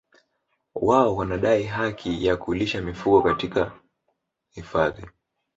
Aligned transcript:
Wao 0.75 1.15
wanadai 1.15 1.63
haki 1.63 2.25
ya 2.25 2.37
kulisha 2.37 2.81
mifugo 2.81 3.21
katika 3.21 3.65
katika 3.65 3.81
hifadhi 4.49 5.05